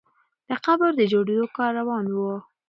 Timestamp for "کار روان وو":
1.57-2.35